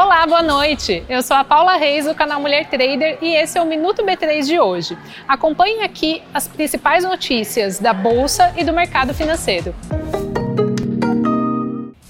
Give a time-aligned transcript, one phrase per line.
[0.00, 1.04] Olá, boa noite.
[1.08, 4.46] Eu sou a Paula Reis do canal Mulher Trader e esse é o Minuto B3
[4.46, 4.96] de hoje.
[5.26, 9.74] Acompanhe aqui as principais notícias da bolsa e do mercado financeiro.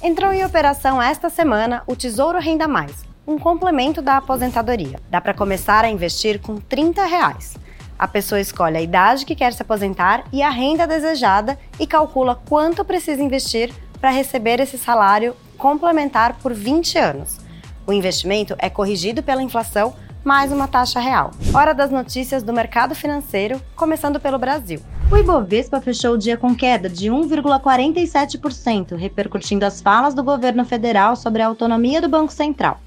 [0.02, 5.00] Entrou em operação esta semana o Tesouro Renda Mais, um complemento da aposentadoria.
[5.08, 7.56] Dá para começar a investir com 30 reais.
[7.98, 12.38] A pessoa escolhe a idade que quer se aposentar e a renda desejada e calcula
[12.50, 17.47] quanto precisa investir para receber esse salário complementar por 20 anos.
[17.88, 21.30] O investimento é corrigido pela inflação mais uma taxa real.
[21.54, 24.82] Hora das notícias do mercado financeiro, começando pelo Brasil.
[25.10, 31.16] O Ibovespa fechou o dia com queda de 1,47%, repercutindo as falas do governo federal
[31.16, 32.78] sobre a autonomia do Banco Central.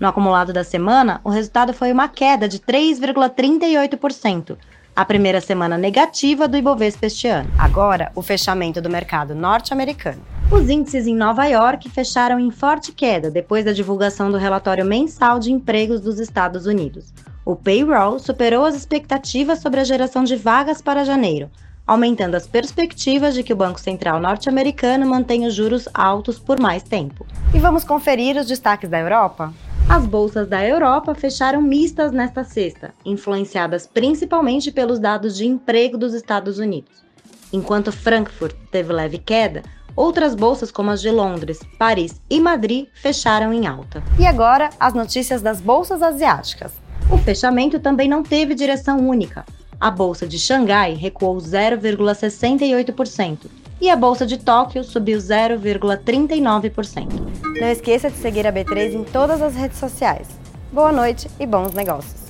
[0.00, 4.56] No acumulado da semana, o resultado foi uma queda de 3,38%,
[4.96, 7.50] a primeira semana negativa do Ibovespa este ano.
[7.58, 10.22] Agora, o fechamento do mercado norte-americano.
[10.48, 15.40] Os índices em Nova York fecharam em forte queda depois da divulgação do relatório mensal
[15.40, 17.12] de empregos dos Estados Unidos.
[17.44, 21.50] O payroll superou as expectativas sobre a geração de vagas para janeiro,
[21.84, 26.84] aumentando as perspectivas de que o Banco Central norte-americano mantenha os juros altos por mais
[26.84, 27.26] tempo.
[27.52, 29.52] E vamos conferir os destaques da Europa?
[29.88, 36.14] As bolsas da Europa fecharam mistas nesta sexta, influenciadas principalmente pelos dados de emprego dos
[36.14, 37.04] Estados Unidos.
[37.52, 39.62] Enquanto Frankfurt teve leve queda,
[39.96, 44.02] Outras bolsas, como as de Londres, Paris e Madrid, fecharam em alta.
[44.18, 46.72] E agora, as notícias das bolsas asiáticas.
[47.10, 49.46] O fechamento também não teve direção única.
[49.80, 53.46] A bolsa de Xangai recuou 0,68%
[53.80, 57.08] e a bolsa de Tóquio subiu 0,39%.
[57.58, 60.28] Não esqueça de seguir a B3 em todas as redes sociais.
[60.72, 62.25] Boa noite e bons negócios!